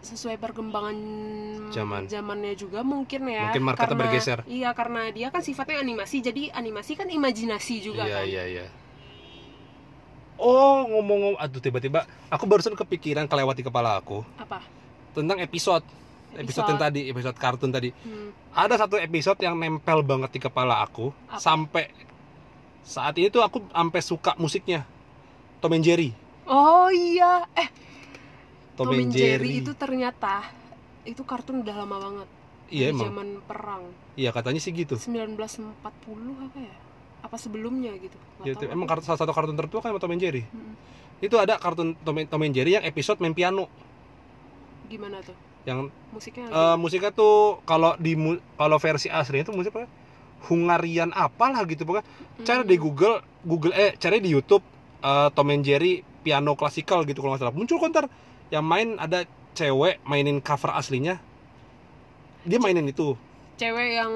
[0.03, 0.97] sesuai perkembangan
[1.71, 2.05] Zaman.
[2.05, 3.47] zamannya juga mungkin ya.
[3.49, 4.39] Mungkin marketnya karena- bergeser.
[4.45, 8.27] Iya, karena dia kan sifatnya animasi, jadi animasi kan imajinasi juga iya kan.
[8.27, 8.67] iya iya
[10.37, 14.59] oh ngomong-ngomong aduh tiba-tiba aku barusan kepikiran kelewat di kepala aku Apa?
[15.13, 15.87] tentang episode
[16.33, 16.67] episode, Episode.
[16.67, 18.33] yang tadi episode kartun tadi Hmm.
[18.51, 21.39] ada satu episode yang nempel banget di kepala aku Apa?
[21.39, 21.93] sampai
[22.83, 24.83] saat ini tuh aku sampai suka musiknya
[25.61, 26.11] Tom and Jerry
[26.43, 27.71] Oh iya, eh
[28.73, 30.49] Tom, Tom, and Jerry Jerry, itu ternyata
[31.03, 32.29] itu kartun udah lama banget.
[32.69, 33.83] iya Dari emang Zaman perang.
[34.15, 35.77] iya katanya sih gitu 1940
[36.41, 36.77] apa ya?
[37.23, 38.17] Apa sebelumnya gitu?
[38.43, 38.59] Gitu.
[38.59, 40.75] tahu emang kartu, salah satu kartun tertua kan Tom and Jerry Mm-mm.
[41.21, 43.71] itu ada kartun Tom, Tom and Jerry yang episode main piano
[44.89, 45.37] Gimana tuh?
[45.63, 48.19] yang Musiknya eh, musiknya tuh kalau di
[48.53, 49.87] kalau versi aslinya tuh musik apa
[50.43, 52.43] Hungarian apalah gitu pokoknya Hmm.
[52.43, 54.65] cara di Google Google eh cari di YouTube
[54.99, 58.11] eh, Tom and Jerry piano klasikal gitu kalau nggak salah muncul kontar
[58.53, 61.17] yang main ada cewek mainin cover aslinya
[62.43, 63.17] dia mainin itu
[63.55, 64.13] cewek yang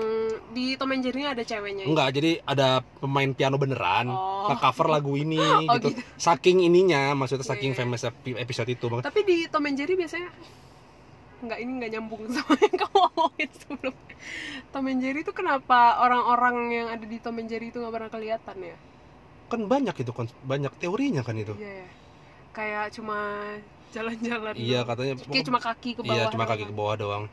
[0.51, 1.85] di Tom and Jerry ada ceweknya.
[1.85, 2.69] enggak jadi ada
[2.99, 4.49] pemain piano beneran Oh.
[4.49, 5.93] nge-cover lagu ini Oh, gitu.
[5.93, 6.03] gitu.
[6.17, 7.79] saking ininya maksudnya Iya, saking iya.
[7.79, 9.01] famous epi- episode itu Bang.
[9.01, 10.31] Tapi di Tom and Jerry biasanya
[11.39, 13.95] nggak ini nggak nyambung sama yang kamu omongin sebelum
[14.67, 18.11] Tom and Jerry itu kenapa orang-orang yang ada di Tom and Jerry itu nggak pernah
[18.11, 18.77] kelihatan ya
[19.47, 21.89] kan banyak itu kons- banyak teorinya kan itu iya ya
[22.51, 23.21] kayak cuma
[23.95, 27.25] jalan-jalan iya katanya kayak cuma kaki ke bawah iya cuma kaki ke bawah doang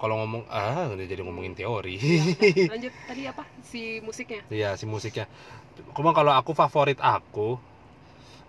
[0.00, 4.72] kalau ngomong ah udah jadi ngomongin teori Iya, nah, lanjut tadi apa si musiknya Iya
[4.74, 5.28] si musiknya.
[5.92, 7.60] Cuma kalau aku favorit aku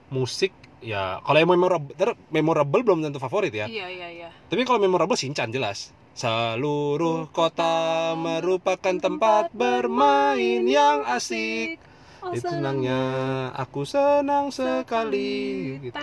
[0.08, 1.92] musik ya kalau yang memorable,
[2.32, 3.68] memorable belum tentu favorit ya.
[3.68, 5.92] iya iya iya Tapi kalau memorable Shinchan jelas.
[6.12, 11.80] Seluruh kota merupakan tempat bermain yang asik.
[12.22, 12.80] Oh, Itu senang.
[12.80, 13.02] senangnya
[13.56, 16.00] aku senang sekali gitu.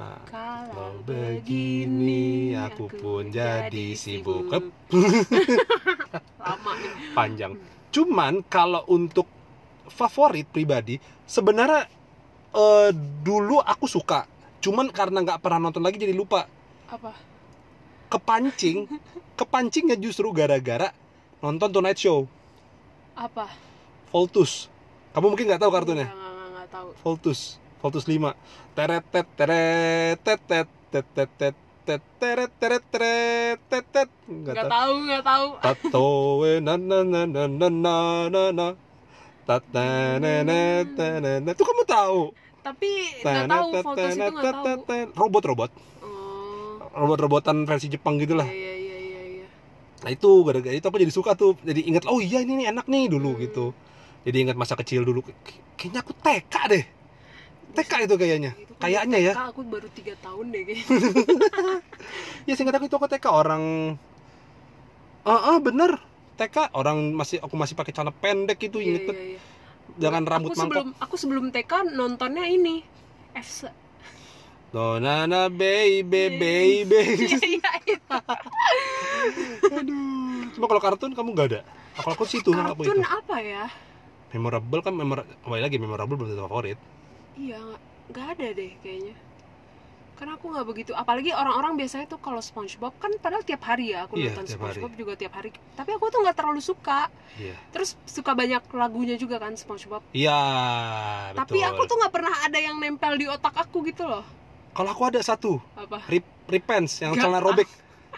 [0.00, 4.48] Nah, Kalau begini aku pun jadi sibuk.
[6.40, 7.12] Lama nih.
[7.12, 7.52] panjang.
[7.92, 9.28] Cuman kalau untuk
[9.92, 10.96] favorit pribadi
[11.28, 11.84] sebenarnya
[12.56, 14.24] eh, dulu aku suka.
[14.64, 16.48] Cuman karena nggak pernah nonton lagi jadi lupa.
[16.88, 17.12] Apa?
[18.08, 18.88] Kepancing,
[19.38, 20.96] kepancingnya justru gara-gara
[21.44, 22.24] nonton Tonight Show,
[23.12, 23.52] Apa?
[24.08, 24.72] Voltus.
[25.12, 26.08] Kamu mungkin nggak tahu kartunnya?
[26.08, 26.88] Nggak, nggak, nggak, nggak tahu.
[27.04, 28.36] Voltus, Voltus 5.
[28.72, 34.08] Teret tet teret tet tet tet tet tet tet teret teret teret tet tet.
[34.26, 34.92] Nggak tahu.
[35.02, 35.46] nggak tahu.
[35.58, 36.08] Tato
[36.60, 37.94] na na na na na na
[38.28, 38.66] na na
[39.42, 44.54] Tata na na ta na na Itu kamu tahu Tapi nggak tahu foto itu nggak
[44.54, 45.16] tahu.
[45.16, 46.76] Robot-robot Oh.
[46.92, 49.46] Robot-robotan versi Jepang gitu lah Iya, iya, iya, iya.
[50.00, 52.86] Nah itu gara-gara itu aku jadi suka tuh Jadi ingat oh iya ini nih enak
[52.86, 53.40] nih dulu Hmm.
[53.40, 53.64] gitu
[54.22, 56.84] Jadi ingat masa kecil dulu Kay- Kayaknya aku TK deh
[57.72, 60.86] TK itu kayaknya Itu Kayaknya ya aku baru tiga tahun deh kayaknya.
[62.48, 63.62] Ya singkat aku itu aku TK orang
[65.22, 66.00] Ah ah, bener
[66.40, 69.24] TK orang masih aku masih pakai celana pendek itu Iya, inget iya, banget.
[69.26, 69.38] iya.
[70.00, 72.80] Jangan aku rambut sebelum mangkok aku sebelum TK nontonnya ini
[73.36, 73.68] F
[74.70, 77.00] Donana baby baby.
[77.26, 78.16] Iya iya itu.
[79.76, 80.46] Aduh.
[80.54, 81.60] Cuma kalau kartun kamu gak ada.
[81.98, 83.10] Kalau aku situ aku Kartun itu.
[83.10, 83.66] apa ya?
[84.30, 86.78] Memorable kan memor kembali lagi memorable belum tentu favorit.
[87.40, 87.58] Iya
[88.10, 89.16] nggak- ada deh kayaknya.
[90.14, 90.92] Karena aku nggak begitu.
[90.92, 94.60] Apalagi orang-orang biasanya tuh kalau SpongeBob kan padahal tiap hari ya aku Iya, nonton tiap
[94.60, 94.76] hari.
[94.76, 95.48] SpongeBob juga tiap hari.
[95.72, 97.08] Tapi aku tuh nggak terlalu suka.
[97.34, 97.56] Iya.
[97.72, 100.04] Terus suka banyak lagunya juga kan SpongeBob.
[100.12, 100.36] Iya,
[101.32, 101.40] betul.
[101.40, 104.24] Tapi aku tuh nggak pernah ada yang nempel di otak aku gitu loh.
[104.70, 105.98] kalau aku ada satu, Apa?
[106.06, 107.66] Rip Ripens yang celana robek.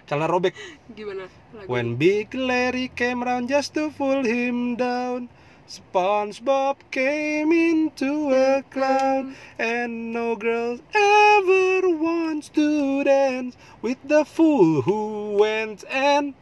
[0.05, 0.53] Celana robek.
[0.91, 1.25] Gimana?
[1.55, 5.33] Lagu When Big Larry came round just to pull him down.
[5.73, 14.85] SpongeBob came into a clown and no girl ever wants to dance with the fool
[14.85, 15.01] who
[15.35, 16.37] went and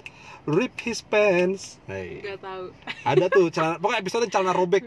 [0.44, 1.78] ripped his pants.
[1.86, 2.74] Hey, Gak tahu.
[3.06, 4.82] ada tuh celana pokoknya episode celana robek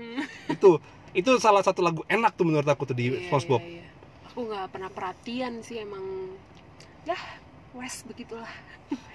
[0.52, 0.76] itu
[1.14, 3.64] itu salah satu lagu enak tuh menurut aku tuh di Iya, SpongeBob.
[3.64, 3.88] iya, iya.
[4.28, 6.36] Aku nggak pernah perhatian sih emang.
[7.04, 7.16] Ya,
[7.74, 8.50] wes begitulah.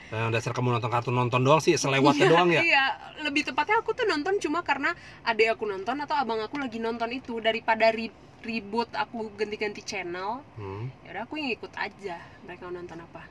[0.09, 2.61] Nah, dasar kamu nonton kartun nonton doang sih selewatnya Iya, doang ya.
[2.64, 2.85] Iya,
[3.29, 7.12] lebih tepatnya aku tuh nonton cuma karena adik aku nonton atau abang aku lagi nonton
[7.12, 10.40] itu daripada ri- ribut aku ganti-ganti channel.
[10.57, 10.88] Hmm.
[11.05, 12.16] Ya udah aku yang ikut aja
[12.49, 13.23] mereka nonton apa.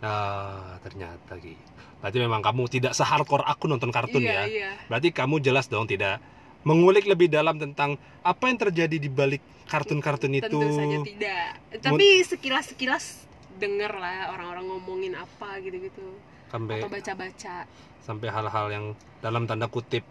[0.00, 1.58] Nah, ternyata gitu.
[2.00, 4.42] Berarti memang kamu tidak sehardcore aku nonton kartun iya, ya.
[4.48, 4.70] iya.
[4.88, 6.22] Berarti kamu jelas dong tidak
[6.64, 10.48] mengulik lebih dalam tentang apa yang terjadi di balik kartun-kartun itu.
[10.48, 11.46] Tentu saja tidak.
[11.84, 13.28] Tapi sekilas-sekilas
[13.60, 16.16] denger lah orang-orang ngomongin apa gitu-gitu.
[16.48, 17.56] Sampai atau baca-baca.
[18.00, 18.86] sampai hal-hal yang
[19.20, 20.02] dalam tanda kutip.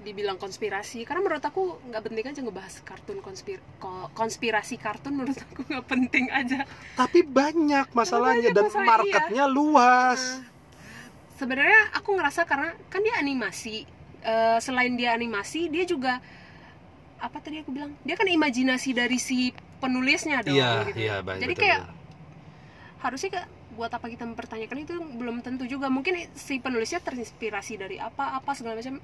[0.00, 5.36] Dibilang konspirasi karena menurut aku nggak penting aja ngebahas kartun konspir ko- konspirasi kartun menurut
[5.36, 6.64] aku nggak penting aja.
[6.96, 10.20] Tapi banyak masalahnya Banyak dan masalah, marketnya luas.
[10.40, 10.48] Nah,
[11.36, 13.84] sebenarnya aku ngerasa karena kan dia animasi
[14.18, 16.18] Eh, selain dia animasi dia juga
[17.16, 17.94] apa tadi aku bilang?
[18.02, 21.95] Dia kan imajinasi dari si penulisnya dong Iya, gitu iya, ba- jadi betul, kayak betul.
[23.00, 25.92] Harusnya kayak buat apa kita mempertanyakan itu belum tentu juga.
[25.92, 29.00] Mungkin si penulisnya terinspirasi dari apa apa segala macam.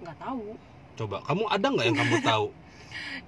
[0.00, 0.46] Nggak tahu.
[0.96, 2.46] Coba, kamu ada nggak yang kamu tahu?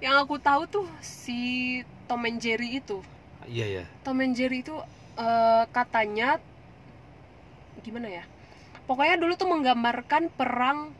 [0.01, 3.05] yang aku tahu tuh si Tom and Jerry itu.
[3.45, 3.85] Iya ya.
[4.01, 4.73] Tom and Jerry itu
[5.17, 6.41] eh, katanya
[7.85, 8.23] gimana ya?
[8.89, 10.93] Pokoknya dulu tuh menggambarkan perang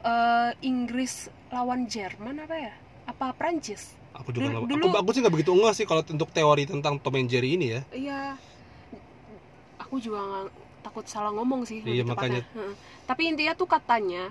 [0.00, 2.74] eh, Inggris lawan Jerman apa ya?
[3.04, 6.64] Apa Prancis Aku juga Dulu- Aku, aku sih nggak begitu enggak sih kalau untuk teori
[6.64, 7.80] tentang Tom and Jerry ini ya.
[7.90, 8.20] iya
[9.76, 10.44] aku juga nggak
[10.82, 12.42] takut salah ngomong sih Iya, makanya.
[12.46, 12.74] Heeh.
[13.04, 14.30] tapi intinya tuh katanya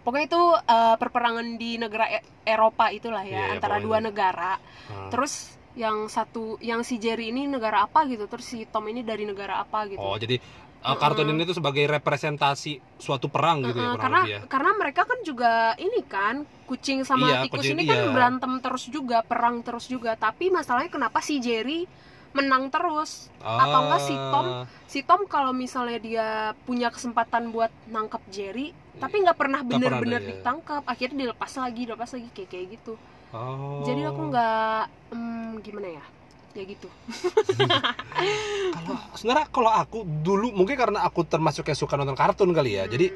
[0.00, 4.56] pokoknya itu eh, perperangan di negara E- Eropa itulah ya iya, antara dua negara
[4.88, 9.02] Nah, terus yang satu yang si Jerry ini negara apa gitu terus si Tom ini
[9.02, 10.42] dari negara apa gitu Oh, jadi
[10.84, 14.40] uh, kartun ini tuh sebagai representasi suatu perang gitu ya Heeh, kurang karena ya.
[14.48, 18.12] karena mereka kan juga ini kan kucing sama Iya, tikus kucing, ini kan iya.
[18.12, 21.84] berantem terus juga perang terus juga tapi masalahnya kenapa si Jerry
[22.30, 24.46] menang terus Atau enggak si Tom?
[24.46, 26.28] Ah, si Tom kalau misalnya dia
[26.62, 28.70] punya kesempatan buat nangkap Jerry
[29.02, 30.30] tapi nggak pernah Nggak pernah bener-bener ada, ya.
[30.38, 32.94] ditangkap akhirnya dilepas lagi dilepas lagi kayak kayak gitu
[33.34, 33.82] oh.
[33.82, 36.04] jadi aku nggak hmm, gimana ya
[36.50, 36.88] ya gitu
[38.74, 42.84] kalau sebenarnya kalau aku dulu mungkin karena aku termasuk yang suka nonton kartun kali ya.
[42.84, 42.92] Hmm.
[42.92, 43.06] Jadi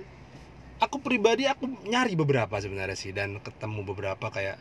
[0.77, 4.59] aku pribadi aku nyari beberapa sebenarnya sih dan ketemu beberapa kayak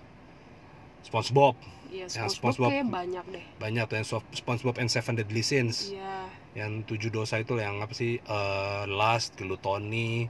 [1.03, 1.57] SpongeBob
[1.89, 2.89] Iya, yang SpongeBob SpongeBob.
[2.89, 3.43] banyak deh.
[3.59, 6.25] banyak tuh yang SpongeBob and Seven Deadly Sins Iya.
[6.55, 10.25] yang tujuh dosa itu yang apa sih Eh, lust gluttony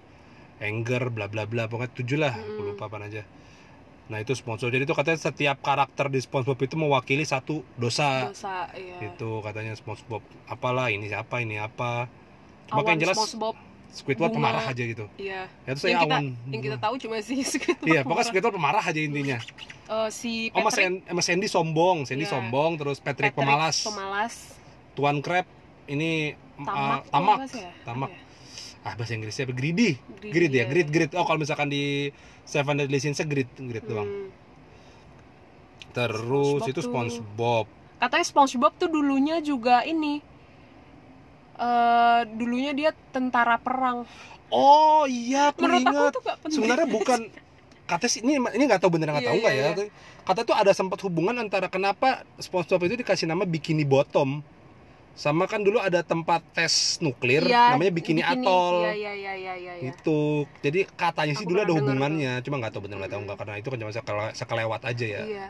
[0.59, 2.67] anger bla bla bla pokoknya tujuh lah aku Mm.
[2.69, 3.23] lupa apa aja
[4.05, 8.67] nah itu SpongeBob jadi itu katanya setiap karakter di SpongeBob itu mewakili satu dosa Dosa,
[8.73, 8.99] iya.
[9.05, 12.11] itu katanya SpongeBob apalah ini siapa ini apa
[12.65, 13.55] cuma Awan yang jelas SpongeBob,
[13.89, 14.49] Squidward bunga.
[14.49, 15.47] pemarah aja gitu iya.
[15.63, 17.85] ya itu saya Yang kita awan yang kita tahu cuma si Squidward.
[17.85, 19.37] iya pokoknya Squidward pemarah aja intinya
[19.83, 22.31] Eh, si oh mas, Patrick, Sen- eh, mas Sandy sombong Sandy Iya.
[22.33, 24.33] sombong terus Patrick, Patrick pemalas Pemalas.
[24.93, 25.43] Tuan Crab
[25.85, 27.01] ini Tamak.
[27.03, 27.71] uh, tamak apa sih ya?
[27.83, 28.07] tamak.
[28.07, 28.21] Apa ya?
[28.83, 30.65] Ah bahasa Inggrisnya greedy Greedy, greed ya iya.
[30.65, 32.11] greed greed oh kalau misalkan di
[32.43, 34.29] Seven Deadly Sins greed greed doang Hmm.
[35.93, 37.65] terus SpongeBob itu tuh- SpongeBob
[37.95, 40.19] Katanya SpongeBob tuh dulunya juga ini.
[41.55, 44.03] eh dulunya dia tentara perang.
[44.49, 46.55] oh iya aku Menurut aku ingat tuh gak penting.
[46.57, 47.19] sebenarnya bukan
[47.83, 49.87] kata sih ini ini nggak tahu bener nggak Iya, tahu nggak iya, ya iya.
[50.23, 54.41] kata tuh ada sempat hubungan antara kenapa SpongeBob itu dikasih nama Bikini Bottom
[55.13, 59.53] sama kan dulu ada tempat tes nuklir Iya, namanya Bikini, Atoll Iya iya iya iya
[59.55, 59.73] iya.
[59.77, 59.89] iya.
[59.89, 60.19] itu
[60.59, 63.53] jadi katanya sih Aku dulu ada hubungannya cuma nggak tahu bener nggak tahu nggak karena
[63.55, 65.47] itu kan cuma sekele- sekelewat aja ya Iya.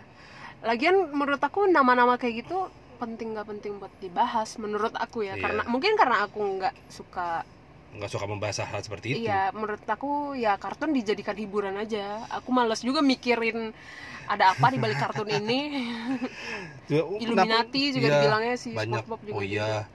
[0.63, 5.41] Lagian menurut aku nama-nama kayak gitu penting nggak penting buat dibahas menurut aku ya Iya.
[5.41, 7.47] karena mungkin karena aku nggak suka
[7.93, 9.29] nggak suka membahas hal seperti itu.
[9.29, 12.25] Iya menurut aku ya kartun dijadikan hiburan aja.
[12.41, 13.71] Aku males juga mikirin
[14.25, 15.59] ada apa di balik kartun ini.
[16.89, 19.03] Ya, Illuminati juga iya, dibilangnya si banyak.
[19.05, 19.85] SpongeBob juga oh iya.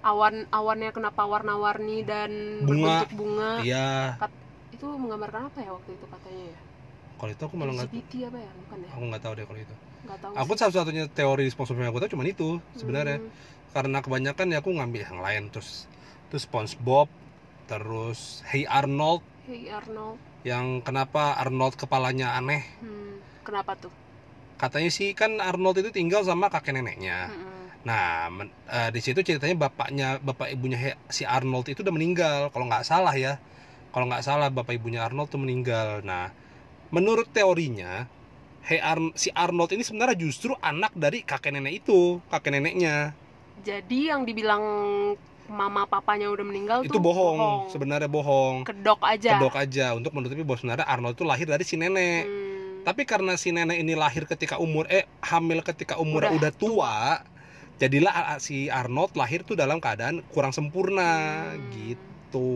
[0.00, 2.30] awan awannya kenapa warna-warni dan
[2.64, 3.04] Bunga.
[3.04, 3.52] berbentuk bunga.
[3.64, 4.16] Iya.
[4.72, 6.60] Itu menggambarkan apa ya waktu itu katanya ya?
[7.20, 8.50] Kalau itu aku malah nggak apa ya?
[8.64, 8.90] Bukan ya?
[8.96, 9.74] Aku nggak tahu deh kalau itu.
[10.08, 10.60] Nggak tahu aku sih.
[10.64, 13.20] satu-satunya teori yang aku tahu cuma itu sebenarnya.
[13.20, 13.28] Hmm,
[13.70, 15.86] karena kebanyakan ya aku ngambil yang lain terus
[16.30, 17.06] terus SpongeBob
[17.70, 19.22] terus Hey Arnold.
[19.46, 20.18] Hey Arnold.
[20.42, 22.66] Yang kenapa Arnold kepalanya aneh?
[22.82, 23.94] Hmm, kenapa tuh?
[24.58, 27.30] Katanya sih kan Arnold itu tinggal sama kakek neneknya.
[27.30, 31.94] Hmm, nah men- eh, di situ ceritanya bapaknya bapak ibunya He- si Arnold itu udah
[31.94, 32.40] meninggal.
[32.50, 33.38] Kalau nggak salah ya.
[33.94, 36.02] Kalau nggak salah bapak ibunya Arnold tuh meninggal.
[36.02, 36.34] Nah
[36.90, 38.10] menurut teorinya
[38.60, 43.14] Hey Ar- si Arnold ini sebenarnya justru anak dari kakek nenek itu kakek neneknya.
[43.60, 44.64] Jadi yang dibilang
[45.50, 48.62] mama papanya udah meninggal itu tuh bohong, sebenarnya bohong.
[48.62, 49.36] Kedok aja.
[49.36, 49.86] Kedok aja.
[49.98, 52.24] Untuk menutupi bahwa sebenarnya Arnold itu lahir dari si nenek.
[52.24, 56.32] Hmm, tapi karena si nenek ini lahir ketika umur eh hamil ketika umur Udah.
[56.38, 56.96] udah, tua
[57.82, 61.50] jadilah si Arnold lahir tuh dalam keadaan kurang sempurna.
[61.50, 61.68] Hmm.
[61.74, 62.48] gitu.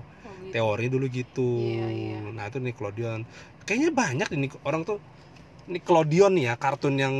[0.00, 0.52] Oh gitu.
[0.56, 1.50] teori dulu gitu.
[1.60, 2.18] Iya, iya.
[2.32, 3.20] nah itu Nickelodeon.
[3.68, 4.98] Kayaknya banyak nih orang tuh
[5.70, 7.14] Nickelodeon nih ya kartun yang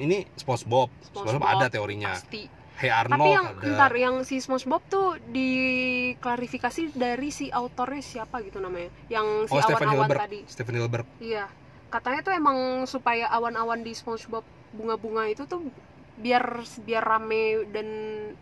[0.00, 0.90] ini SpongeBob.
[1.06, 2.16] SpongeBob, SpongeBob, ada teorinya.
[2.16, 8.02] pasti Hey tapi Arnold yang ada ntar yang si SpongeBob tuh diklarifikasi dari si autornya
[8.02, 8.90] siapa gitu namanya?
[9.06, 10.20] Yang si oh awan-awan Hilbert.
[10.26, 10.40] tadi.
[10.50, 11.06] Stephen Hilbert.
[11.22, 11.46] Iya.
[11.94, 14.42] Katanya tuh emang supaya awan-awan di SpongeBob
[14.74, 15.62] bunga-bunga itu tuh
[16.18, 17.88] biar biar rame dan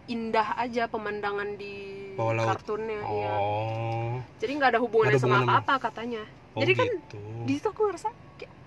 [0.09, 2.49] indah aja pemandangan di Bawah laut.
[2.57, 3.33] kartunnya iya.
[3.37, 4.17] Oh.
[4.41, 6.25] Jadi nggak ada hubungannya ada sama apa-apa katanya.
[6.57, 7.21] Oh Jadi kan gitu.
[7.45, 8.09] di situ aku ngerasa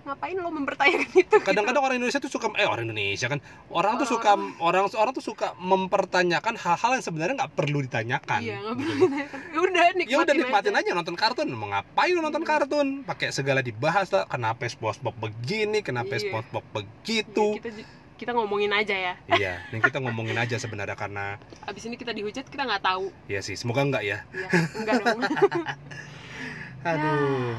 [0.04, 3.40] ngapain lo mempertanyakan itu kadang-kadang orang Indonesia tuh suka eh orang Indonesia kan.
[3.68, 8.40] Orang tuh Orang- suka orang orang tuh suka mempertanyakan hal-hal yang sebenarnya nggak perlu ditanyakan.
[8.40, 9.04] Iya nggak gitu.
[9.04, 10.80] perlu ya udah nikmatin, ya udah nikmatin aja.
[10.84, 10.90] aja.
[10.92, 11.48] nonton kartun.
[11.48, 12.50] Mau ngapain lu nonton Hmm.
[12.50, 12.88] kartun?
[13.02, 14.24] Pakai segala dibahas lah.
[14.24, 15.80] Kenapa SpongeBob begini?
[15.80, 16.28] Kenapa Iya.
[16.28, 17.46] SpongeBob Iya, begitu?
[17.56, 19.14] kita ju- kita ngomongin aja ya.
[19.26, 23.08] Iya ini kita ngomongin aja sebenarnya karena abis ini kita dihujat kita nggak tahu.
[23.26, 24.22] Ya sih semoga enggak ya.
[24.30, 25.18] Ya enggak dong.
[26.84, 27.56] Aduh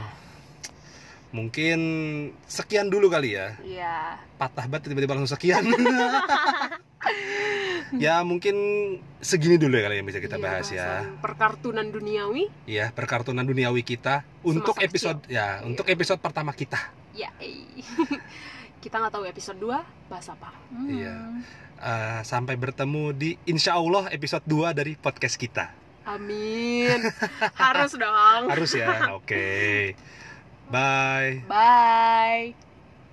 [1.35, 1.79] mungkin
[2.47, 3.59] sekian dulu kali ya.
[3.59, 3.95] Iya.
[4.39, 5.67] Patah banget tiba-tiba langsung sekian.
[7.95, 8.57] Ya mungkin
[9.21, 11.05] segini dulu ya kali yang bisa kita Iya, bahas ya.
[11.21, 12.49] perkartunan duniawi.
[12.65, 15.69] Ya perkartunan duniawi kita untuk Semasa episode ya Iya.
[15.69, 16.81] untuk episode pertama kita.
[17.13, 17.29] Ya
[18.83, 20.49] kita nggak tahu episode 2 bahas apa.
[20.73, 20.89] Hmm.
[20.89, 21.15] Iya.
[21.77, 25.69] Eh, sampai bertemu di insya Allah episode 2 dari podcast kita.
[26.09, 26.99] Amin.
[27.53, 28.49] Harus dong.
[28.49, 29.93] Harus ya oke
[30.69, 31.47] bye.
[31.47, 32.57] Bye